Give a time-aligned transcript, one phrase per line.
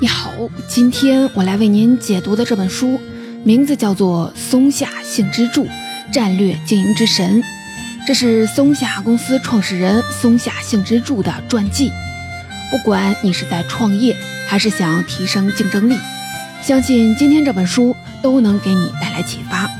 [0.00, 0.32] 你好，
[0.66, 2.98] 今天我来为您解读的这本书，
[3.44, 5.64] 名字叫做《松下幸之助：
[6.12, 7.40] 战略经营之神》，
[8.04, 11.92] 这是松下公司创始人松下幸之助的传记。
[12.72, 14.16] 不管你是在创业，
[14.48, 15.96] 还是想提升竞争力，
[16.62, 19.70] 相信今天这本书都能给你带来启发。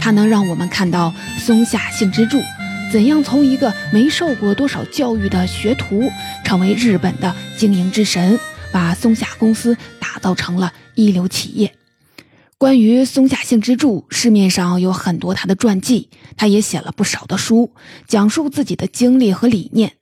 [0.00, 2.42] 它能让我们看到松下幸之助
[2.90, 6.10] 怎样从一个没受过多少教育的学徒，
[6.44, 8.38] 成为日本的经营之神。
[8.72, 11.74] 把松下公司打造成了一流企业。
[12.56, 17.72] 关于松下幸之助，市面上有很多他的传记，他也写了不少的书，
[18.06, 19.94] 讲述自己的经历和理念。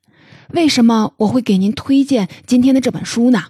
[0.55, 3.45] 为什么我会给您推荐今天的这本书呢？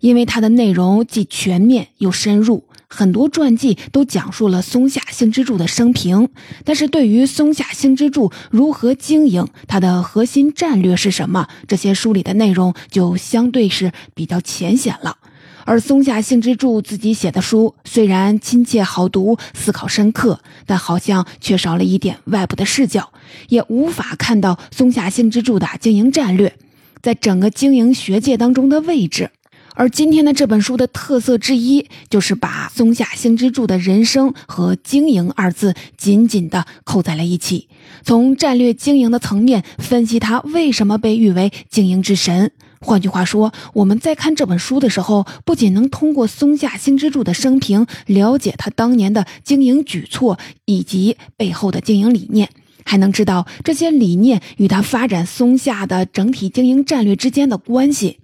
[0.00, 2.64] 因为它的内容既全面又深入。
[2.88, 6.28] 很多传记都讲述了松下幸之助的生平，
[6.62, 15.16] 但是对于松下幸之助如何经营，他的核心战略是什么，这些书里的内容就相对是比较浅显了。
[15.64, 23.12] 而松下幸之助自己写的书虽然亲切好读、思考深刻，但好像缺少了一点外部的视角，
[23.48, 26.54] 也无法看到松下幸之助的经营战略
[27.00, 29.30] 在整个经营学界当中的位置。
[29.74, 37.68] 而今天的这本书的特色之一，就是把松下幸之助的人生和经营二字紧紧地扣在了一起，
[38.04, 42.50] 从战略经营的层面分析他为什么被誉为经营之神。
[42.84, 52.50] 换句话说，我们在看这本书的时候，不仅能通过松下幸之助的生平了解他当年的经营举措以及背后的经营理念，
[52.84, 58.18] 还能知道这些理念与他发展松下的整体经营战略之间的关系。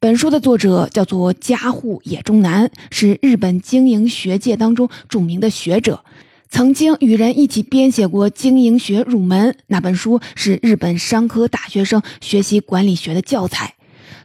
[0.00, 6.04] 本书的作者叫做加户野中南，是日本经营学界当中著名的学者，
[6.50, 13.75] 曾经与人一起编写过《经营学入门》那本书，是日本商科大学生学习管理学的教材。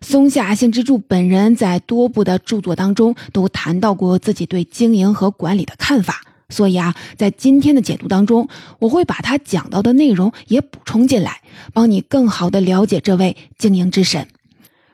[0.01, 8.47] 松下幸之助本人在多部的著作当中都谈到过自己对经营和管理的看法，所以啊，在今天的解读当中，
[8.79, 11.41] 我会把他讲到的内容也补充进来，
[11.73, 14.27] 帮你更好的了解这位经营之神。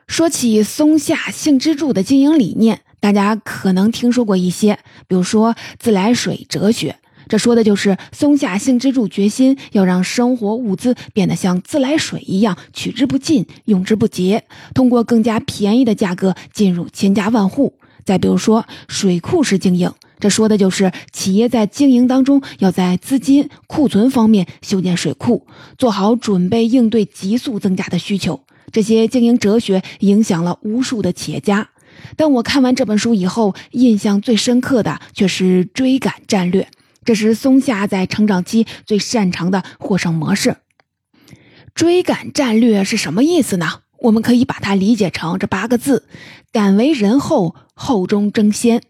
[0.06, 6.96] 说起松下幸之助的经营理念，大家可能听说过一些，比如说自来水哲学，
[7.28, 14.44] 这说的就是松下幸之助决心要让生活物资变得像自来水一样取之不尽、用之不竭，
[14.74, 17.74] 通过更加便宜的价格进入千家万户。
[18.04, 25.46] 再比如说水库式经营，这说的就是企业在经营当中要在资金库存方面修建水库，
[25.76, 28.40] 做好准备应对急速增加的需求。
[28.72, 31.68] 这些经营哲学影响了无数的企业家，
[32.16, 36.66] 但我看完这本书以后，印象最深刻的却是追赶战略。
[37.08, 40.58] 这是松下在成长期最擅长的获胜模式。
[41.74, 43.80] 追赶战略是什么意思呢？
[44.00, 46.06] 我们可以把它理解成这八个字：
[46.52, 48.82] 敢为人后，后中争先。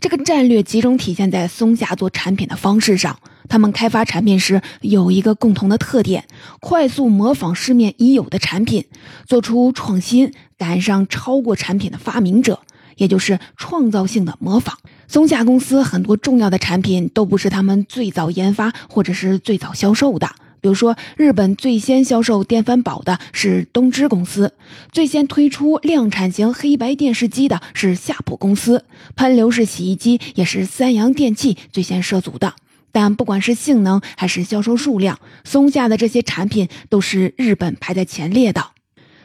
[0.00, 3.18] 这个战略集中体现在松下做产品的方式上。
[3.48, 6.26] 他们开发产品时有一个共同的特点：
[6.60, 8.84] 快速模仿市面已有的产品，
[9.26, 12.60] 做出创新，赶上超过产品的发明者，
[12.96, 14.78] 也就是创造性的模仿。
[15.08, 20.28] 松下公司很多重要的产品都不是他们最早研发或者是最早销售的。
[20.60, 24.54] 比如说，日本最先销售电饭煲的是东芝公司，
[24.90, 28.82] 最先推出量产型黑白电视机的是夏普公司，
[29.14, 32.54] 喷流式洗衣机也是三洋电器最先涉足的。
[32.92, 38.64] 但不管是性能还是销售数量，松下的这些产品都是日本排在前列的。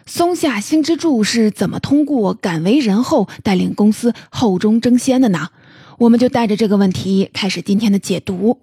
[0.09, 5.49] 松下幸之助是怎么通过敢为人后带领公司后中争先的呢？
[5.99, 8.57] 我们就带着这个问题开始今天的解读。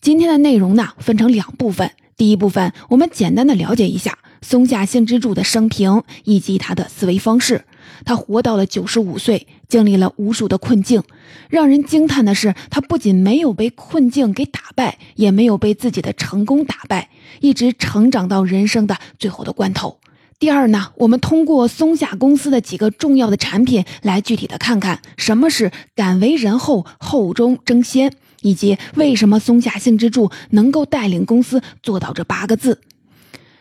[0.00, 1.92] 今天的内容呢，分成两部分。
[2.16, 7.64] 第一部分，我们简单的了解一下松下幸之助的生平以及他的思维方式。
[8.04, 11.04] 他活到了九十五岁，经历了无数的困境。
[11.48, 19.98] 让人惊叹的是，他不仅没有被困境给打败，也没有被自己的成功打败，一直成长到人生的最后的关头。
[20.40, 28.12] 第二呢，我们通过松下公司的几个重要的产品来具体的看看什么是敢为人后，后中争先。
[28.40, 32.80] 以及为什么松下幸之助能够带领公司做到这八个字？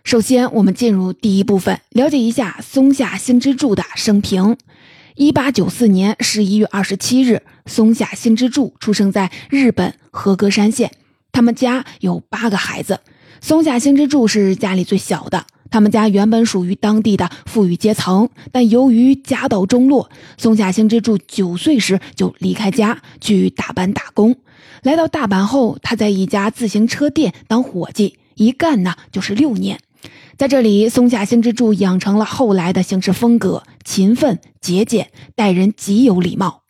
[0.05, 4.55] 首先，我们进入第一部分，了解一下松下幸之助的生平。
[5.15, 10.89] 一八九四年十一月二十七日，松下幸之助出生在日本和歌山县。
[11.33, 13.01] 他们家有八个孩子，
[13.41, 15.45] 松下幸之助是家里最小的。
[15.69, 24.35] 他们家原本属于当地的富裕阶层，但由于家道中落，松下幸之助九岁时就离开家去大阪打工。
[24.83, 29.79] 来到大阪后，他在一家自行车店当伙计，一干呢就是六年。
[30.37, 36.61] 在这里，松下幸之助养成了后来的行事风格：勤奋、节俭，待人极有礼貌。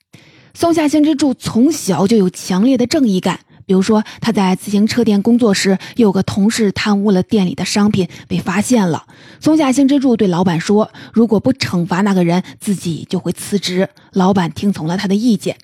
[0.56, 3.42] 松下幸之助从小就有强烈的正义感。
[3.70, 9.06] 比如说，他在自行车店工作时，有个同事贪污了店里的商品，被发现了。
[9.40, 15.56] 松下幸之助对老板说：“如果不惩罚那个人，自己就会辞职。”老板听从了他的意见。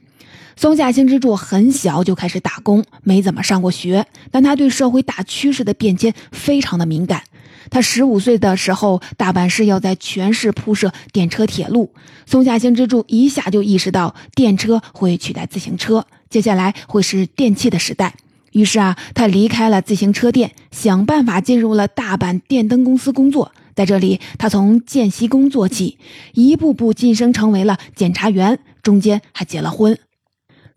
[0.56, 7.24] 松下幸之助很小就开始打工，没怎么上过学，但他对社会大趋势的变迁非常的敏感。
[7.72, 11.92] 他十五岁的时候，大阪市要在全市铺设电车铁路，
[12.28, 16.06] 松下幸之助一下就意识到电车会取代自行车。
[16.30, 18.16] 接下来会是电器的时代，
[18.52, 23.52] 于是啊，他离开了自行车店，想办法进入了大阪电灯公司工作。
[23.76, 25.98] 在这里，他从见习工做起，
[26.34, 29.98] 一步步晋升成为了检察员，中间还结了婚。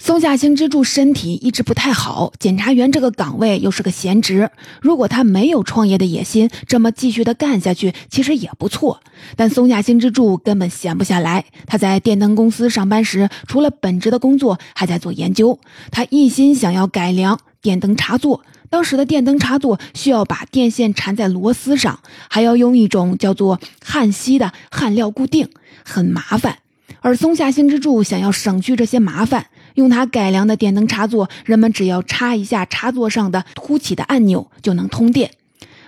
[0.01, 4.49] 松下幸之助身体一直不太好，检察员这个岗位又是个闲职。
[4.81, 9.01] 如果他没有创业的野心，这么继续的干下去其实也不错。
[9.35, 11.45] 但松下幸之助根本闲不下来。
[11.67, 15.59] 他在电灯公司上班时，除了本职的工作，还在做研究。
[15.91, 18.45] 他一心想要改良电灯插座。
[18.71, 21.99] 当时的电灯插座需要把电线缠在螺丝上，
[22.31, 25.49] 还要用一种叫做焊锡的焊料固定，
[25.85, 26.59] 很麻烦。
[27.01, 29.47] 而松下幸之助想要省去这些麻烦。
[29.79, 35.31] 用它改良的电灯插座，人们只要插一下插座上的凸起的按钮就能通电。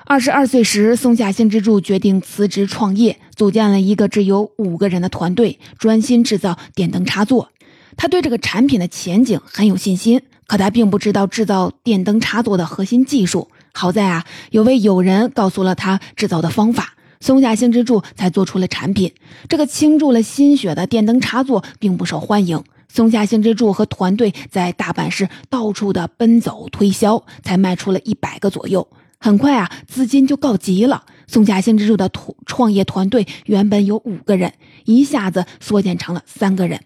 [0.05, 7.51] 二十二岁时，松下幸之助决定辞职创业，组建了一个只有五个人的团队，专心制造电灯插座。
[7.97, 13.49] 他对这个产品的前景很有信心，可他并不知道制造电灯插座的核心技术。
[13.73, 19.13] 好在啊，有位友人告诉了他制造的方法，松下幸之助才做出了产品。
[19.49, 22.63] 这个倾注了心血的电灯插座并不受欢迎。
[22.93, 28.89] 松下幸之助和团队在大阪市到处的奔走推销，才卖出了一百个左右。
[29.19, 31.05] 很快啊，资金就告急了。
[31.29, 34.55] 松下幸之助的团创业团队原本有五个人，
[34.85, 36.81] 一下子缩减成了三个人，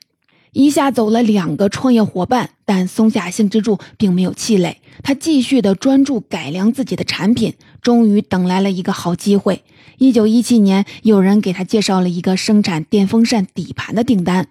[0.53, 2.51] 一下走了两个创业伙伴。
[2.67, 7.55] 但松下幸之助并没有气馁，他继续的专注改良自己的产品。
[7.81, 9.63] 终于等来了一个好机会。
[9.99, 14.49] 一九一七年，有人给他介绍了一个生产电风扇底盘的订单。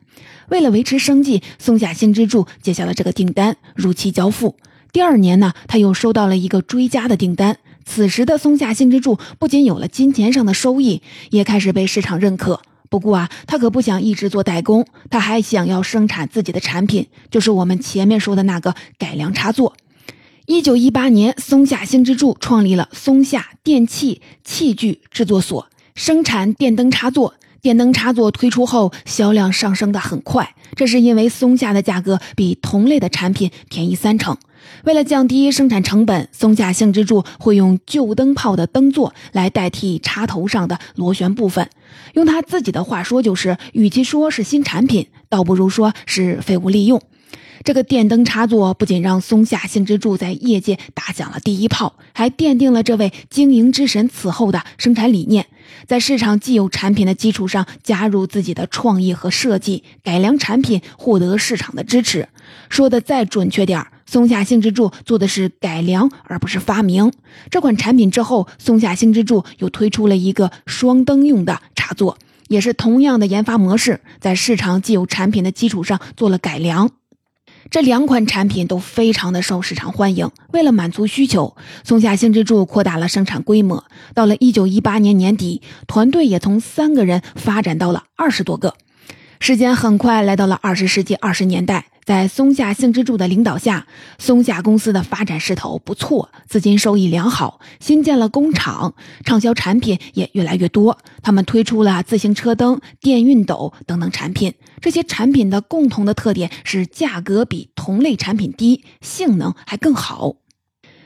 [0.54, 4.56] 为了维持生计，松下幸之助接下了这个订单，如期交付。
[4.92, 7.58] 第二年呢，他又收到了一个追加的订单。
[7.86, 11.02] 此时的松下幸之助不仅有了金钱上的收益，
[11.32, 12.62] 也开始被市场认可。
[12.88, 19.76] 不过啊，他可不想一直做代工，他还想要生产自己的产品，就是我们前面说的那个改良插座。
[20.46, 27.34] 一九一八年，松下幸之助创立了松下电器器具制作所，生产电灯插座。
[27.64, 30.54] 电灯插座推出后，销量上升的很快。
[30.76, 34.38] 这是因为松下的价格比同类的产品便宜三成。
[34.84, 41.70] 为了降低生产成本，松下幸之助会用旧灯泡的灯座来代替插头上的螺旋部分。
[42.16, 47.02] 用他自己的话说，就是与其说是新产品，倒不如说是废物利用。
[47.64, 55.46] 这个电灯插座不仅让松下幸之助在业界打响了第一炮，还奠定了这位经营之神此后的生产理念。
[55.88, 62.28] 在市场既有产品的基础上，加入自己的创意和设计，改良产品，获得市场的支持。
[62.70, 67.12] 说的再准确点松下幸之助做的是改良，而不是发明。
[67.50, 76.90] 这款产品之后，松下幸之助又推出了一个双灯用的插座，也是同样的研发模式，在市场既有产品的基础上做了改良。
[77.74, 80.30] 这两款产品都非常的受市场欢迎。
[80.52, 83.86] 为了满足需求，松下幸之助扩大了生产规模。
[84.14, 88.76] 到了一九一八年年底，团队也从三个人发展到了二十多个。
[89.46, 91.88] 时间很快来到了二十世纪二十年代。
[92.06, 98.94] 在松下幸之助的领导下，松下公司的发展势头不错，资金收益良好，新建了工厂，
[99.26, 100.98] 畅销产品也越来越多。
[101.22, 104.54] 他们推出了自行车灯、电熨斗等等产品。
[104.80, 110.36] 这些产品的共同的特点是价格比同类产品低，性能还更好。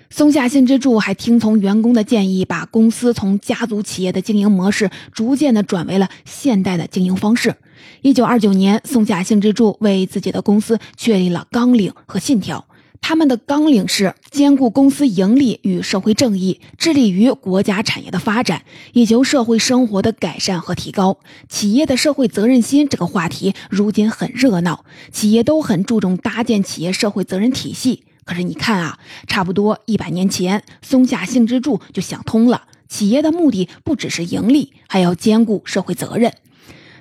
[0.10, 7.56] 松下幸之助还听从员工的建议，把公司从家族企业的经营模式逐渐的转为了现代的经营方式。
[8.02, 12.66] 一九二九年，松下幸之助为自己的公司确立了纲领和信条。
[13.00, 21.20] 他们的纲领是兼顾公司盈利与社会正义，致力于国家产业的发展，以求社会生活的改善和提高。
[21.48, 28.04] 企业的社会责任心这个话题如今很热闹，企业都很注重搭建企业社会责任体系。
[28.28, 32.64] 可是你看啊，差不多一百年前，松下幸之助就想通了。
[32.90, 36.34] 企业的目的不只是盈利，还要兼顾社会责任。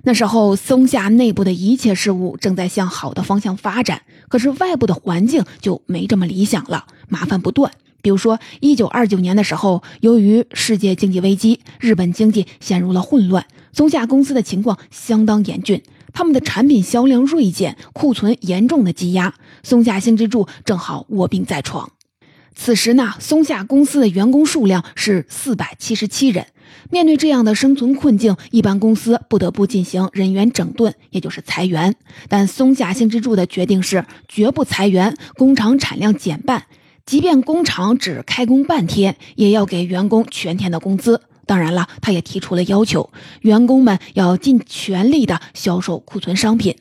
[0.04, 7.73] 那时候，松下内部的一切事物正在向好的方向发展，可是外部的环境就没这么理想了，麻烦不断。
[8.02, 15.83] 比如说，一九二九年的时候，由于世界经济危机，日本经济陷入了混乱，松下公司的情况相当严峻，
[16.16, 21.92] 他们的产品销量锐减，库存严重的积压，松下幸之助正好卧病在床。
[22.54, 26.46] 此时呢，松下公司的员工数量是四百七十七人。
[26.90, 31.94] 面对这样的生存困境，一般公司不得不进行人员整顿，也就是裁员。
[32.30, 36.64] 但松下幸之助的决定是绝不裁员，工厂产量减半，
[37.04, 41.20] 即便工厂只开工半天，也要给员工全天的工资。
[41.47, 43.09] 当然了，他也提出了要求，
[43.41, 46.76] 员工们要尽全力的销售库存商品。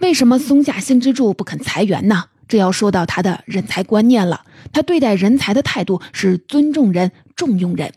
[0.00, 2.24] 为什么松下幸之助不肯裁员呢？
[2.48, 4.42] 这要说到他的人才观念了。
[4.72, 7.92] 他对待人才的态度是尊重人、重用人。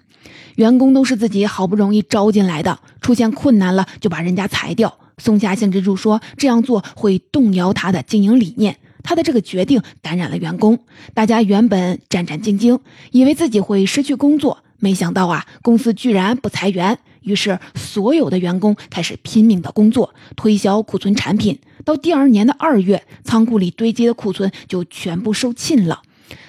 [0.55, 4.96] 员工都是自己好不容易招进来的，出现困难了就把人家裁掉。
[5.17, 8.77] 松下幸之助说，这样做会动摇他的经营理念。
[9.01, 10.79] 他的这个决定感染了员工，
[11.13, 12.79] 大家原本战战兢兢，
[13.12, 16.99] 以为自己会失去工作，没想到啊，公司居然不裁员。
[17.21, 21.57] 于是，所有的员工开始拼命的工作，推销库存产品。
[21.85, 26.01] 到第二年的二月，仓库里堆积的库存就全部售罄了，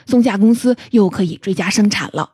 [0.05, 2.33] 松下公司又可以追加生产了。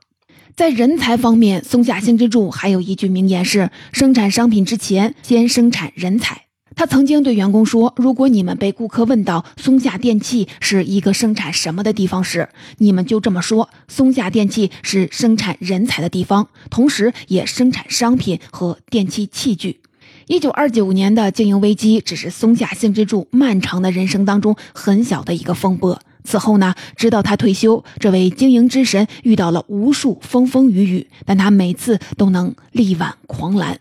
[0.57, 6.47] 在人才方面，松下幸之助还有一句名言是：“生产商品之前，先生产人才。”
[6.77, 12.49] 他曾经对员工说：“如果你们被顾客问到松下电器是一个生产什么的地方时，
[12.79, 19.81] 你们就这么说：松下电器是生产人才的地方，同时也生产商品和电器器具。”
[20.27, 26.01] 一九二九年的经营危机只是松下幸之助漫长的人生当中很小的一个风波。
[26.23, 33.81] 此后呢，直到他退休，这位经营之神遇到了无数风风雨雨，但他每次都能力挽狂澜。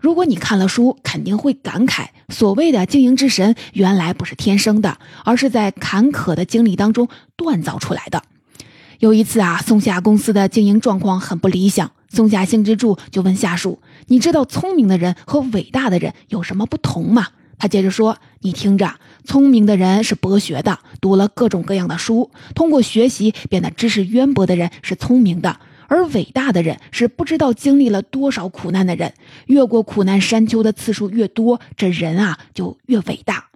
[0.00, 8.22] 如果你看了书，肯定会感慨，所谓的经营之神，原来不是天生的，而是在坎坷的经历当中锻造出来的。
[8.98, 17.28] 有一次啊，松下公司的经营状况很不理想，松下幸之助就问下属：“你知道聪明的人和伟大的人有什么不同吗？”
[17.58, 25.56] 他接着说：“你听着，聪明的人是博学的，读了各种各样的书，通过学习变得知识渊博的人是聪明的；
[25.90, 29.12] 而伟大的人是不知道经历了多少苦难的人，
[29.46, 33.48] 越过苦难山丘的次数越多，这人啊就越伟大。”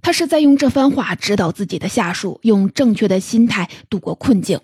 [0.00, 4.58] 他是在用这番话指导自己的下属，用正确的心态度过困境。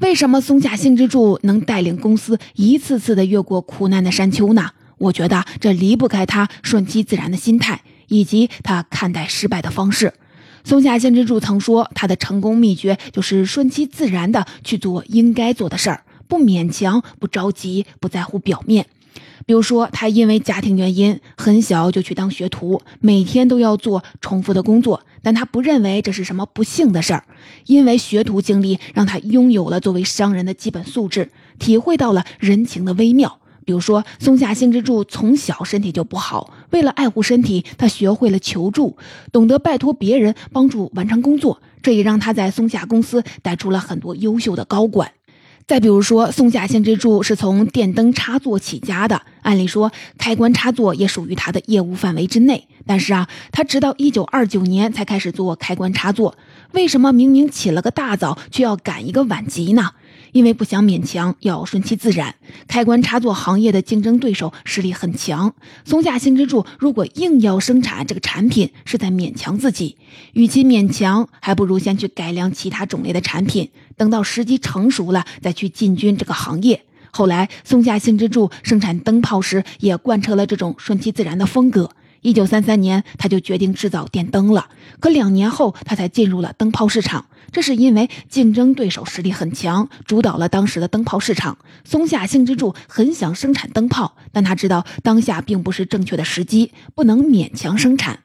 [0.00, 4.70] 为什么松下幸之助能带领公司一次次的越过苦难的山丘呢？
[4.98, 7.82] 我觉得这离不开他顺其自然的心态。
[8.08, 10.12] 以及他看待失败的方式，
[10.62, 18.86] 松下幸之助曾说，他的成功秘诀就是顺其自然的去做应该做的事儿，不勉强，不着急，不在乎表面。
[19.46, 27.24] 比如说，他因为家庭原因，很小就去当学徒，每天都要做重复的工作，但他不认为这是什么不幸的事儿，
[27.66, 33.38] 因为学徒经历让他拥有了作为商人的基本素质，体会到了人情的微妙。
[33.66, 38.96] 比如说，松下幸之助从小身体就不好，为了爱护身体，他学会了求助，
[39.30, 45.12] 懂得拜托别人帮助完成工作，这也让他在松下公司带出了很多优秀的高管。
[45.66, 56.36] 再比如说，松下幸之助是从电灯插座起家的，按理说开关插座也属于他的业务范围之内，但是啊，他直到一九二九年才开始做开关插座。
[56.72, 59.92] 为什么明明起了个大早，却要赶一个晚集呢？
[60.34, 62.34] 因为不想勉强，要顺其自然。
[62.66, 69.96] 开关插座行业的竞争对手实力很强，松下幸之助如果硬要生产这个产品，是在勉强自己。
[70.32, 76.82] 与其勉强，还不如先去改良其他种类的产品，等到时机成熟了再去进军这个行业。
[77.12, 81.88] 后来，松下幸之助生产灯泡时也贯彻了这种顺其自然的风格。
[82.24, 84.70] 一九三三年，他就决定制造电灯了。
[84.98, 87.26] 可两年后，他才进入了灯泡市场。
[87.52, 91.58] 这是因为竞争对手实力很强，主导了当时的灯泡市场。
[91.84, 98.20] 松下幸之助很想生产灯泡，但他知道当下并不是正确的时机，不能勉强生产。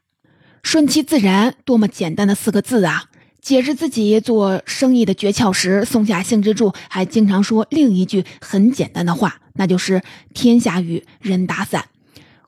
[0.64, 3.10] 顺其自然，多么简单的四个字啊！
[3.42, 10.02] 解释自己做生意的诀窍时，松下幸之助还经常说另一句很简单的话，那就是
[10.34, 11.86] “天下雨，人打伞”。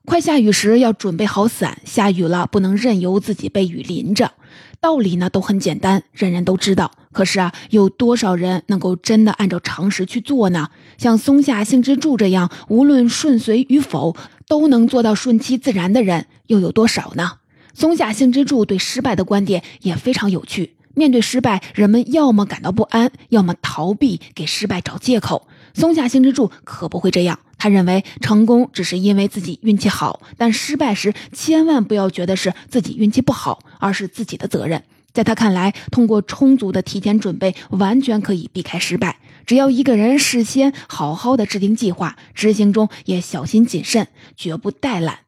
[0.04, 4.32] 快下雨时要准备好伞，下雨了不能任由自己被雨淋着。
[4.80, 6.90] 道理呢都很简单，人人都知道。
[7.12, 10.70] 可是啊，有多少人能够真的按照常识去做呢？
[10.98, 14.16] 像松下幸之助这样，无论顺遂与否
[14.48, 17.34] 都能做到顺其自然的人，又有多少呢？
[17.72, 20.74] 松下幸之助对失败的观点也非常有趣。
[20.94, 25.46] 面对失败，人们要么感到不安，要么逃避，给失败找借口。
[25.74, 34.82] 松下幸之助可不会这样，他认为成功只是因为自己运气好，但失败时千万不要觉得是自己运气不好，而是自己的责任。
[35.12, 39.18] 在他看来，通过充足的提前准备，完全可以避开失败。
[39.46, 45.20] 只要一个人事先好好的制定计划，执行中也小心谨慎，绝不怠懒，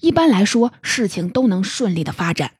[0.00, 2.50] 一般来说，事情都能顺利的发展。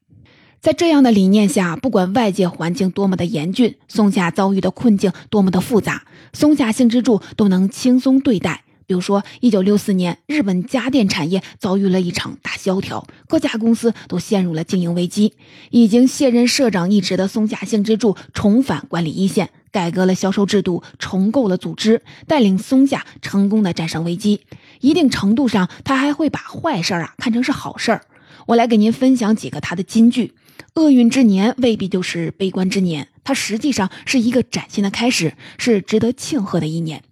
[0.62, 8.64] 在这样的理念下，不管外界环境多么的严峻，松下遭遇的困境多么的复杂，松下幸之助都能轻松对待。
[8.90, 15.34] 比如说，一九六四年，日本家电产业遭遇了一场大萧条，各家公司都陷入了经营危机。
[15.70, 24.40] 已经卸任社长一职的松下幸之助重返管理一线，改革了销售制度，重构了组织，带领松下成功的战胜危机。
[24.80, 28.02] 一定程度上，他还会把坏事啊看成是好事儿。
[28.46, 30.34] 我来给您分享几个他的金句：
[30.74, 37.04] 厄运之年未必就是悲观之年，它实际上是一个崭新的开始，是值得庆贺的一年。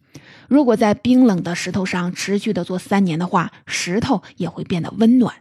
[0.49, 5.35] 如果在冰冷的石头上持续的做三年的话，石头也会变得温暖。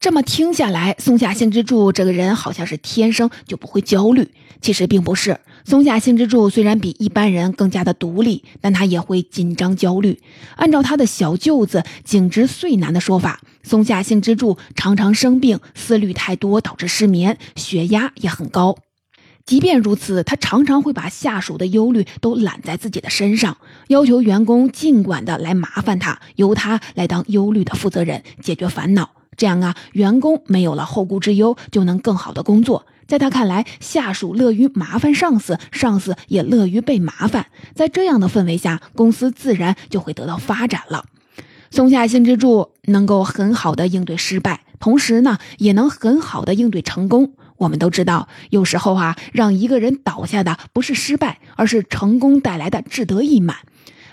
[0.00, 4.30] 这么听下来，松下幸之助这个人好像是天生就不会焦虑，
[4.62, 5.40] 其实并不是。
[5.64, 10.20] 松下幸之助虽然比一般人更加的独立，但他也会紧张焦虑。
[10.54, 18.76] 按照他的小舅子景直穗男的说法，松下幸之助常常生病，思虑太多导致失眠，血压也很高。
[19.48, 29.08] 即便如此，他常常会把下属的忧虑都揽在自己的身上，要求员工尽管的来麻烦他，由他来当忧虑的负责人，解决烦恼。
[29.38, 32.84] 这样啊，员工没有了后顾之忧，就能更好的工作。
[33.06, 37.46] 在他看来，下属乐于麻烦上司，上司也乐于被麻烦。
[37.74, 41.06] 在这样的氛围下，公司自然就会得到发展了。
[41.70, 47.32] 松下幸之助能够很好的应对失败，同时呢，也能很好的应对成功。
[47.58, 53.58] 我们都知道，有时候啊，让一个人倒下的不是失败，而是成功带来的志得意满。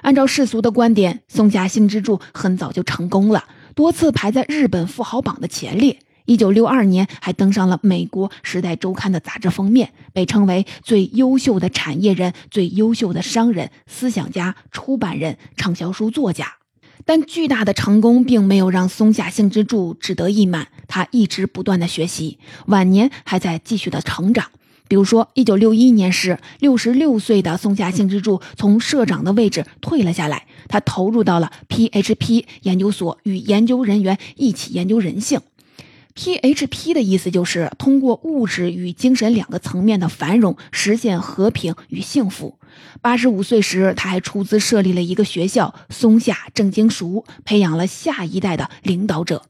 [0.02, 6.00] 按照世俗的观点，松下幸之助很早就成功了，多次排在日本富豪榜的前列。
[6.26, 16.65] 一九六二年，还登上了美国《时代周刊》的杂志封面，被称为最优秀的产业人、最优秀的商人、思想家、出版人、畅销书作家。
[17.04, 24.46] 但巨大的成功并没有让松下幸之助志得意满，他一直不断的学习，晚年还在继续的成长。
[24.88, 35.42] 比如说，一九六一年时，六十六岁的松下幸之助从社长的位置退了下来，他投入到了 PHP 研究所，与研究人员一起研究人性。
[36.16, 42.58] PHP 的意思就是通过物质与精神两个层面的繁荣，实现和平与幸福。
[43.02, 49.44] 八十五岁时，他还出资设立了一个学校——松下正经塾，培养了下一代的领导者。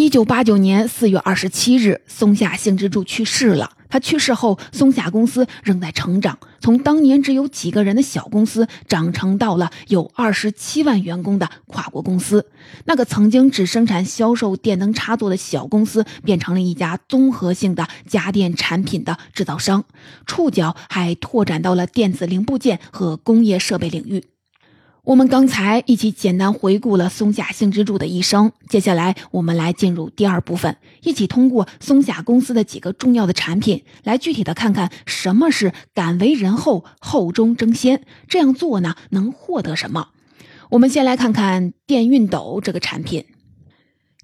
[0.00, 3.72] 一九八九年四月二十七日，松下幸之助去世了。
[3.90, 12.46] 他去世后，松下公司仍在成长，从当年只有几个人的小公司，长成到了有二十七万员工的跨国公司。
[12.86, 19.84] 那个曾经只生产、销售电灯插座的小公司，变成了一家综合性的家电产品的制造商，
[20.24, 24.24] 触角还拓展到了电子零部件和工业设备领域。
[25.04, 38.02] 我们刚才一起简单回顾了松下幸之助的一生，接下来我们来进入第二部分，一起通过松下公司的几个重要的产品，来具体的看看什么是敢为人后，后中争先。
[38.28, 40.08] 这样做呢，能获得什么？
[40.70, 43.24] 我们先来看看电熨斗这个产品。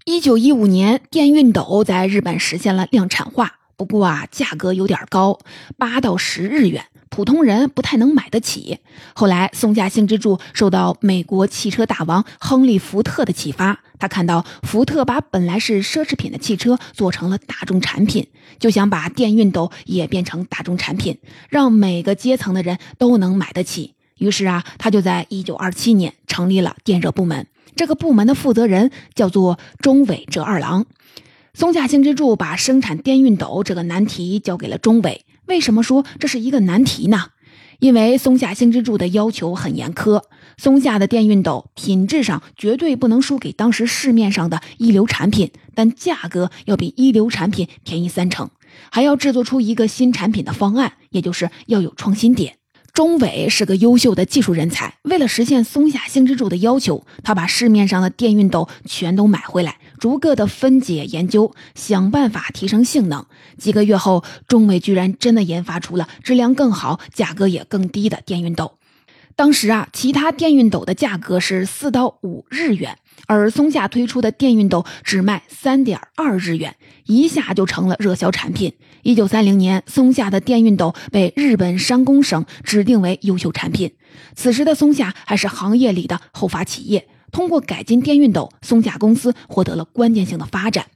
[0.04, 5.38] 一九一五年，电熨斗在日本实现了量产化，不过啊，价格有点高，
[5.78, 6.84] 八到十日元。
[7.08, 8.78] 普通人不太能买得起。
[9.14, 18.26] 后来，松下幸之助受到美国汽车大王亨利·福特的启发，他看到福特把本来是奢侈品的汽车做成了大众产品，
[18.58, 23.94] 就想把电熨斗也变成大众产品，让每个阶层的人都能买得起。
[24.18, 27.46] 于是啊，他就在1927年成立了电热部门。
[27.74, 30.86] 这个部门的负责人叫做中尾哲二郎。
[31.52, 35.25] 松下幸之助把生产电熨斗这个难题交给了中尾。
[35.46, 37.30] 为什么说这是一个难题呢？
[37.78, 40.22] 因为松下幸之助的要求很严苛，
[40.56, 48.48] 松下的电熨斗品质上绝对不能输给当时市面上的一流产品，但价格要比一流产品便宜三成，
[48.90, 52.56] 还要制作出一个新产品的方案，也就是要有创新点。
[52.94, 63.26] 中伟是个优秀的技术人才，为了实现松下幸之助的要求，他把市面上的电熨斗全都买回来，逐个的分解研究，想办法提升性能。
[63.58, 68.78] 几个月后，中伟居然真的研发出了质量更好、价格也更低的电熨斗。
[69.34, 78.72] 当时啊，其他电熨斗的价格是四到五日元，而松下推出的电熨斗只卖三点二日元，一下就成了热销产品。
[79.02, 83.92] 一九三零年，松下的电熨斗被日本山工省指定为优秀产品。
[84.34, 90.86] 此时的松下还是行业里的后发企业，通过改进电熨斗，松下公司获得了关键性的发展。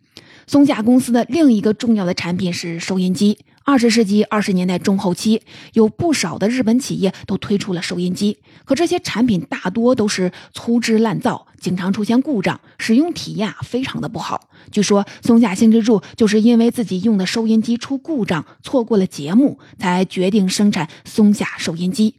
[0.46, 3.38] 松下公司的另一个重要的产品是收音机。
[3.62, 5.42] 二十世纪二十年代中后期，
[5.74, 14.48] 有不少的日本企业都推出了收音机，可这些产品大多都是粗制滥造，经常出现故障，使用体验啊非常的不好。
[14.72, 22.16] 据说松下幸之助就是因为自己用的收音机出故障，错过了节目，才决定生产松下收音机。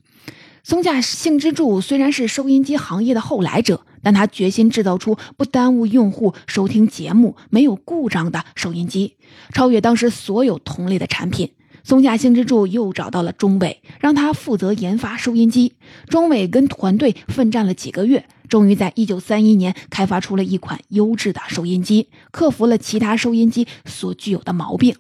[0.64, 3.82] 松下幸之助虽然是收音机行业的后来者。
[4.02, 9.16] 但他决心制造出不耽误用户收听节目、没有故障的收音机，
[9.54, 11.52] 超越当时所有同类的产品。
[11.84, 15.74] 松下幸之助又找到了中伟，让他负责研发收音机。
[16.08, 24.96] 中伟跟团队奋战了几个月，终于在1931年开发出了一款优质的收音机，克服了其他收音机所具有的毛病。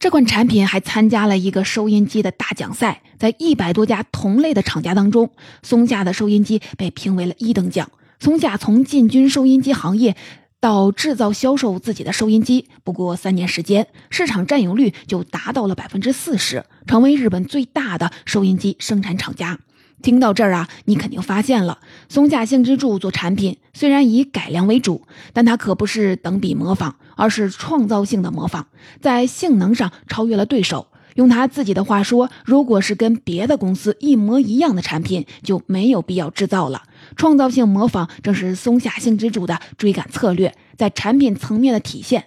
[0.00, 5.30] 这款产品还参加了一个收音机的大奖赛，在一百多家同类的厂家当中，
[5.62, 7.88] 松下的收音机被评为了一等奖。
[8.20, 10.14] 松下从进军收音机行业
[10.60, 19.58] 到制造销售自己的收音机，不过三年时间，市场占有率就达到了百分之四十，成为日本最大的收音机生产厂家。
[20.02, 21.78] 听到这儿啊，你肯定发现了，
[22.10, 28.66] 松下幸之助做产品虽然以改良为主，但它可不是等比模仿，而是创造性的模仿，
[29.00, 30.88] 在性能上超越了对手。
[31.20, 36.84] 用他自己的话说，如果是跟别的公司一模一样的产品，就没有必要制造了。
[37.14, 42.24] 创造性模仿正是松下幸之助的追赶策略，在产品层面的体现。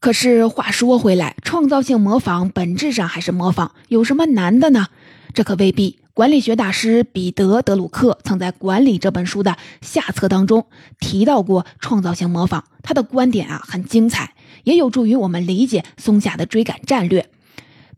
[0.00, 4.88] 可是话说回来，创造性模仿本质上还是模仿，有什么难的呢？
[5.32, 5.98] 这可未必。
[6.12, 10.66] 管理学大师彼得·德鲁克曾在《管理》这本书的下册当中
[11.00, 17.30] 提到过创造性模仿，他的观点啊很精彩，也有助于我们理解松下的追赶战略。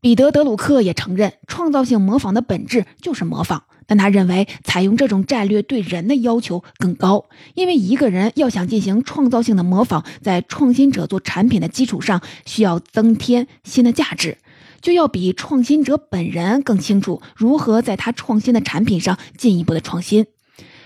[0.01, 3.65] 彼得·德鲁克也承认，创造性模仿的本质就是模仿。
[3.87, 14.37] 但他认为，采用这种战略对人的要求更高，因为一个人要想进行创造性的模仿，在创新者做产品的基础上，需要增添新的价值，
[14.83, 20.27] 就要比创新者本人更清楚如何在他创新的产品上进一步的创新。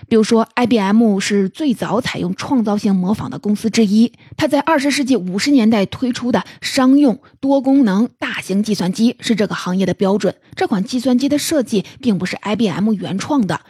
[0.07, 4.11] 比如说，IBM 是最早采用创造性模仿的公司之一。
[4.37, 10.35] 它在二十世纪五十年代推出的商用多功能大型计算机是这个行业的标准。
[10.55, 13.61] 这款计算机的设计并不是 IBM 原创的，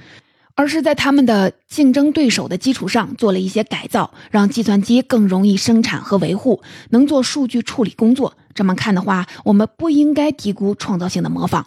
[0.55, 8.33] 而是在他们的竞争对手的基础上做了一些改造，让计算机更容易生产和维护，能做数据处理工作。
[8.53, 11.65] 这么看的话，我们不应该低估创造性的模仿。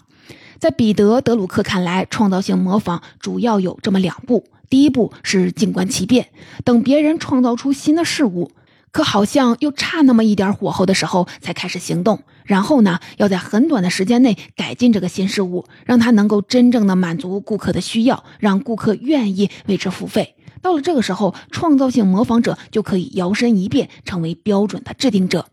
[0.58, 4.44] 在彼得·德鲁克看来，创造性模仿主要有这么两步。
[4.68, 6.28] 第一步是静观其变，
[6.64, 8.50] 等别人创造出新的事物，
[8.90, 12.22] 可好像又差那么一点火候的时候，才开始行动。
[12.44, 20.34] 然后呢，要在很短的时间内改进这个新事物，让它能够真正的满足顾客的需要，让顾客愿意为之付费。
[20.62, 25.46] 到了这个时候，创造性模仿者就可以摇身一变，成为标准的制定者。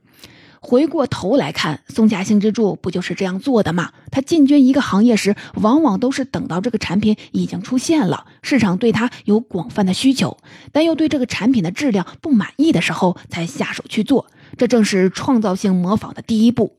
[0.65, 3.91] 回过头来看，松下幸之助不就是这样做的吗？
[4.11, 10.37] 他进军一个行业时，往往都是等到这个产品已经出现了，市场对它有广泛的需求，
[10.71, 14.27] 但又对这个产品的质量不满意的时候，才下手去做。
[14.57, 16.77] 这正是创造性模仿的第一步。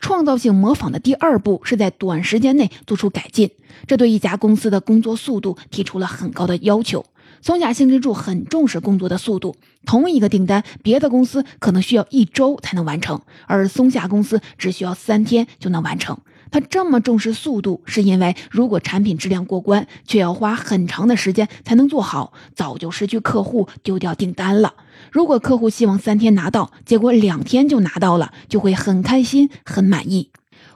[0.00, 3.50] 创造性模仿的第二步是在短时间内做出改进，
[3.86, 7.06] 这对一家公司的工作速度提出了很高的要求。
[7.42, 16.18] 松下幸之助很重视工作的速度，同一个订单，别的公司可能需要一周才能完成，而松下公司只需要三天就能完成。
[16.52, 24.74] 他这么重视速度，是因为如果产品质量过关，却要花很长的时间才能做好，早就失去客户，丢掉订单了。
[25.12, 30.30] 如果客户希望三天拿到，结果两天就拿到了，就会很开心、很满意。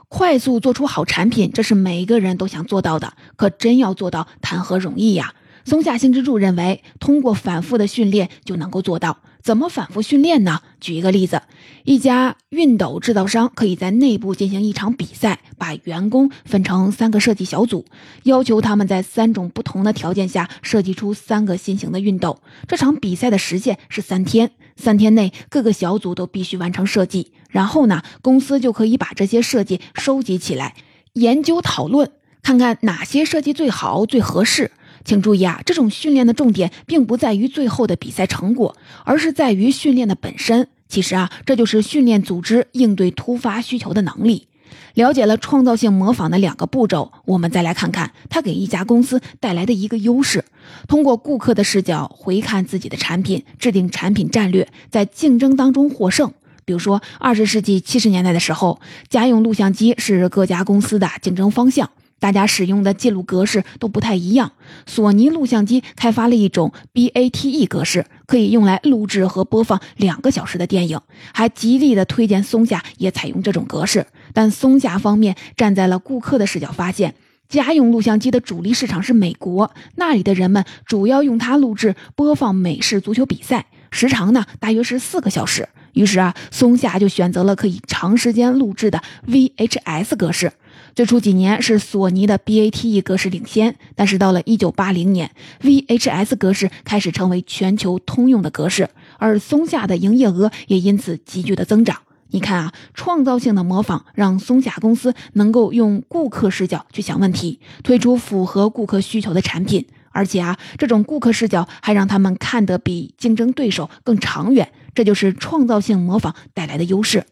[0.07, 5.33] 快速做出好产品，这是每个人都想做到的，可真要做到，谈何容易呀！
[5.65, 9.17] 松下幸之助认为，通过反复的训练就能够做到。
[9.41, 10.61] 怎么反复训练呢？
[10.79, 11.41] 举一个例子，
[11.83, 17.85] 一家熨斗制造商可以在内部进行一场比赛，把员工分成三个设计小组，
[18.23, 22.39] 要求他们在三种不同的条件下设计出三个新型的熨斗。
[22.67, 27.31] 这场比赛的时限是三天，三天内各个小组都必须完成设计。
[27.49, 30.75] 然后呢，公司就可以把这些设计收集起来，
[31.13, 34.71] 研究讨论，看看哪些设计最好、最合适。
[35.05, 40.67] 请注意啊，这种训练的重点并不在于最后的比赛成果，而是在于训练的本身。
[40.89, 44.47] 其实啊，这就是训练组织应对突发需求的能力。
[44.95, 50.43] 了解了创造性模仿的两个步骤，我们再来看看它给一家公司带来的一个优势。
[50.87, 56.33] 通过顾客的视角回看自己的产品，制定产品战略，在竞争当中获胜。
[56.63, 61.89] 比如说，二十世纪七十年代的时候，家用录像机是各家公司的竞争方向。
[62.19, 64.51] 大家使用的记录格式都不太一样。
[64.85, 70.99] 索尼录像机开发了一种 BATE 格式，可以用来录制和播放两个小时的电影，
[71.33, 74.07] 还极力的推荐松下也采用这种格式。
[74.33, 77.15] 但松下方面站在了顾客的视角，发现
[77.47, 85.69] 家用录像机的主力市场是美国，那里的人们主要用它录制播放美式足球比赛，时长呢大约是四个小时。
[85.93, 90.51] 于是啊，松下就选择了可以长时间录制的 VHS 格式。
[90.95, 95.29] 最初几年是索尼的 BATE 格式领先，但是到了1980年
[95.61, 101.97] ，VHS 格式开始成为全球通用的格式，而松下的营业额也因此急剧的增长。
[102.29, 117.25] 你看啊，创造性的模仿让松下公司能够用顾客视角去想问题，推出符合顾客需求的产品，而且啊，这种顾客视角还让他们看得比竞争对手更长远，这就是创造性模仿带来的优势。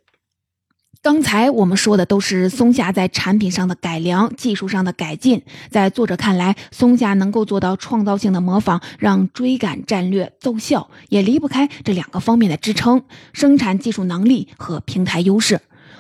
[1.04, 5.42] 刚才我们说的都是松下在产品上的改良、技术上的改进。
[5.70, 15.60] 在作者看来，松下能够做到创造性的模仿，让追赶战略奏效，也离不开这两个方面的支撑：生产技术能力和平台优势。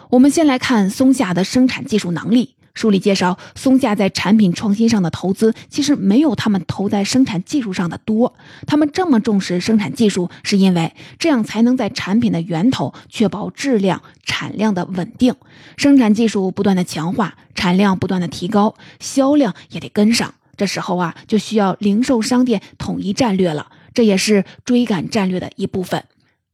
[0.09, 2.55] 我们先来看松下的生产技术能力。
[2.73, 8.33] 书里介绍，松下在产品创新上的投资其实没有他们投在生产技术上的多。
[8.65, 15.35] 他们这么重视生产技术，是因为这样才能在产品的源头确保质量、产量的稳定。
[15.77, 20.33] 生产技术不断的强化，产量不断的提高，销量也得跟上。
[20.57, 26.03] 这时候啊，就需要零售商店统一战略了，这也是追赶战略的一部分。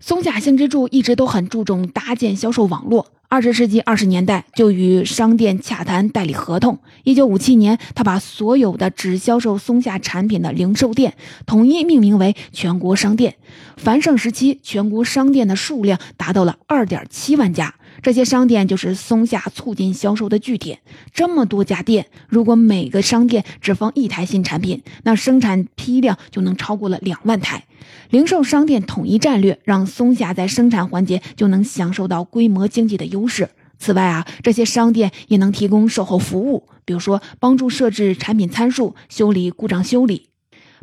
[0.02, 3.08] 松下幸之助一直都很注重搭建销售网络。
[3.28, 6.80] 二十世纪二十年代就与商店洽谈代理合同。
[7.04, 13.36] 一九五七年，他把所有的只销售松下产品的零售店统一命名为全国商店。
[13.76, 17.76] 繁盛时期，全国商店的数量达到了二点七万家。
[18.02, 20.80] 这些商店就是松下促进销售的据点。
[21.14, 27.66] 这么多家店，如果每个商店只放一台新产品，那生产批量就能超过了两万台。
[28.10, 33.50] 零售商店统一战略，让松下在生产环节就能享受到规模经济的优势。
[33.78, 40.28] 此外啊，这些商店也能提供售后服务，比如说帮助设置产品参数、修理故障修理、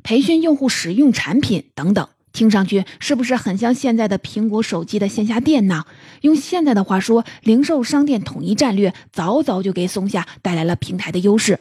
[0.03, 2.09] 培训用户使用产品等等。
[2.37, 5.85] 听上去是不是很像现在的苹果手机的线下店呢？
[6.21, 11.61] 用现在的话说，零售商店统一战略早早就给松下带来了平台的优势。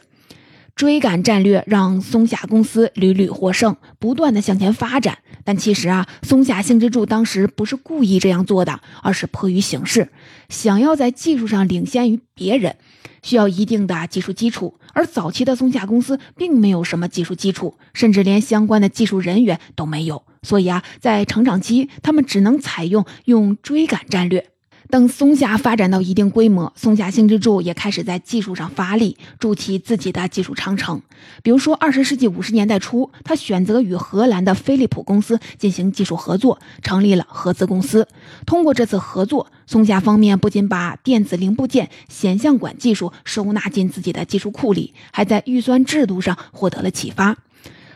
[0.74, 5.16] 追赶战略让松下公司屡屡获胜，不断的向前发展。
[5.42, 10.10] 但其实啊，松下幸之助当时不是故意这样做的，而是迫于形势，
[10.50, 12.76] 想要在技术上领先于别人。
[13.22, 20.22] 需要一定的技术基础，而早期的松下公司并没有什么技术基础，甚至连相关的技术人员都没有。
[20.42, 24.50] 所以啊，在成长期，他们只能采用用追赶战略。
[24.88, 31.02] 等松下发展到一定规模，松下幸之助也开始在技术上发力，筑起自己的技术长城。
[31.42, 38.06] 比如说，二十世纪五十年代初，他选择与荷兰的飞利浦公司进行技术合作，成立了合资公司。
[38.44, 47.36] 通过这次合作，松下方面不仅把电子零部件显像管技术收纳进自己的技术库里，还在预算制度上获得了启发。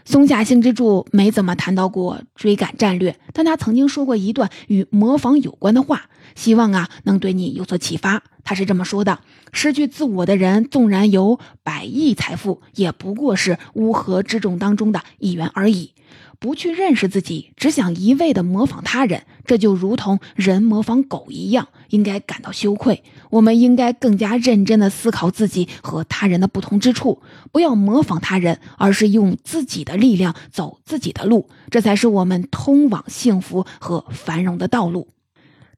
[0.04, 8.22] 松下幸之助没怎么谈到过追赶战略，但他曾经说过一段与模仿有关的话，希望啊能对你有所启发。
[8.42, 9.20] 他是这么说的：
[9.52, 15.92] 失去自我的人，纵然有百亿财富，也不过是乌合之众当中的一员而已。
[16.40, 23.02] 不去认识自己，只想一味的模仿他人，这就如同人模仿狗一样，应该感到羞愧。
[23.28, 27.20] 我们应该更加认真的思考自己和他人的不同之处，
[27.52, 35.08] 不要模仿他人，而是用自己的力量走自己的路，这才是我们通往幸福和繁荣的道路。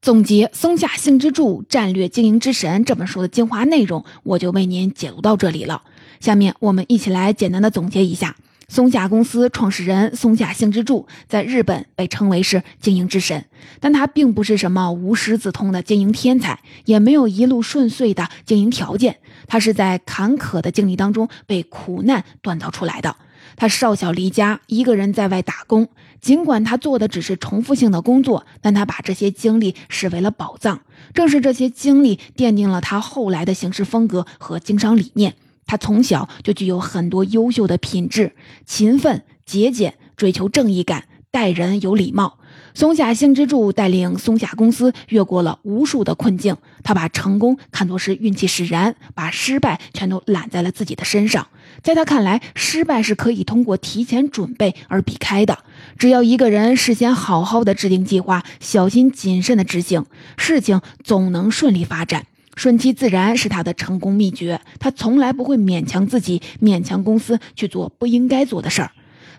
[0.00, 5.82] 总结《松下幸之助战略经营之神》这本书的精华内容，我就为您解读到这里了。
[6.20, 8.36] 下面我们一起来简单的总结一下。
[8.72, 13.44] 松下公司创始人松下幸之助在日本被称为是经营之神，
[13.80, 19.18] 但他并不是什么无师自通的经营天才，也没有一路顺遂的经营条件。
[19.46, 23.14] 他是在坎坷的经历当中被苦难锻造出来的。
[23.56, 25.88] 他少小离家，一个人在外打工，
[26.22, 30.80] 尽管他做的只是重复性的工作，但他把这些经历视为了宝藏。
[31.12, 35.34] 正是这些经历奠定了他后来的行事风格和经商理念。
[35.66, 38.34] 他从小就具有很多优秀的品质：
[38.66, 42.38] 勤奋、节俭、追求正义感、待人有礼貌。
[42.74, 51.48] 松下幸之助带领松下公司越过了无数的困境，他把成功看作是运气使然，把失败全都揽在了自己的身上。
[51.82, 55.58] 在他看来，失败是可以通过提前准备而避开的。
[55.98, 60.06] 只要一个人事先好好的制定计划，小心谨慎的执行，
[60.38, 62.26] 事情总能顺利发展。
[62.54, 68.90] 顺其自然是他的成功秘诀，他从来不会勉强自己、勉强公司去做不应该做的事儿。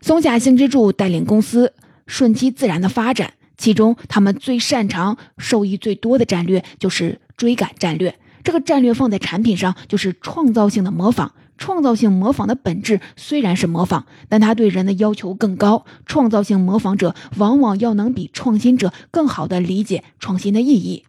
[0.02, 1.73] 松下幸之助带领公司
[2.08, 8.15] 顺其自然的发展，其中他们最擅长、受益最多的战略就是追赶战略。
[8.43, 11.32] 这个战略放在产品上，就是创造性的模仿。
[11.56, 15.86] 创造性模仿的本质虽然是模仿，但它对人的要求更高。
[16.06, 21.06] 创造性模仿者往往要能比创新者更好地理解创新的意义。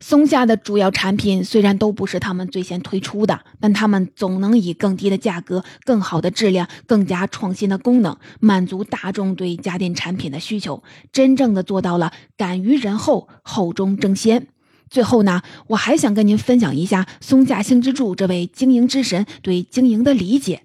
[0.00, 10.82] 松下的主要产品虽然都不是他们最先推出的，但他们总能以更低的价格、更好的质量、更加创新的功能，满足大众对家电产品的需求，
[11.12, 14.46] 真正的做到了敢于人后，后中争先。
[14.88, 20.62] 最后呢，我还想跟您分享一下松下幸之助这位经营之神对经营的理解。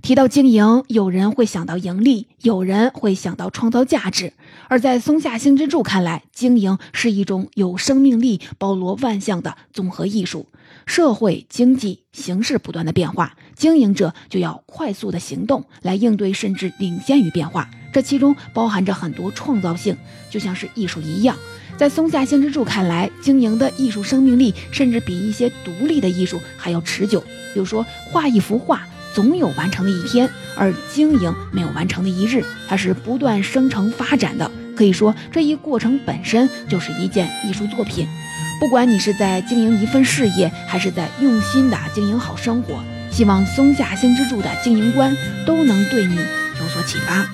[0.00, 4.32] 提到经营，有人会想到盈利，有人会想到创造价值。
[4.68, 10.46] 而在松下幸之助看来，经营是一种有生命力、包罗万象的综合艺术。
[10.86, 17.68] 社会经济形势不断的变化，经营者就要快速的行动来应对，甚至领先于变化。
[17.92, 19.96] 这其中包含着很多创造性，
[20.30, 21.36] 就像是艺术一样。
[21.76, 27.20] 在松下幸之助看来，经营的艺术生命力甚至比一些独立的艺术还要持久。
[27.52, 34.50] 比如说，画一幅画总有完成的一天，而经营没有完成的一日，它是不断生成发展的。
[34.76, 38.06] 可以说，这一过程本身就是一件艺术作品。
[38.60, 45.16] 不管你是在经营一份事业，还是在用心的经营好生活，希望松下幸之助的经营观
[45.46, 47.26] 都能对你有所启发。